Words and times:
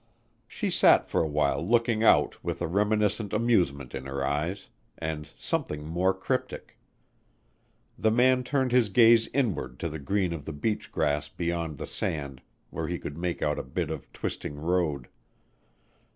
She 0.47 0.71
sat 0.71 1.07
for 1.07 1.21
a 1.21 1.27
while 1.27 1.63
looking 1.63 2.03
out 2.03 2.43
with 2.43 2.59
a 2.59 2.65
reminiscent 2.67 3.33
amusement 3.33 3.93
in 3.93 4.07
her 4.07 4.25
eyes 4.25 4.67
and 4.97 5.29
something 5.37 5.85
more 5.85 6.11
cryptic. 6.11 6.79
The 7.99 8.09
man 8.09 8.43
turned 8.43 8.71
his 8.71 8.89
gaze 8.89 9.27
inward 9.31 9.79
to 9.81 9.89
the 9.89 9.99
green 9.99 10.33
of 10.33 10.45
the 10.45 10.53
beach 10.53 10.91
grass 10.91 11.29
beyond 11.29 11.77
the 11.77 11.85
sand 11.85 12.41
where 12.71 12.87
he 12.87 12.97
could 12.97 13.15
make 13.15 13.43
out 13.43 13.59
a 13.59 13.63
bit 13.77 13.91
of 13.91 14.11
twisting 14.11 14.55
road. 14.55 15.07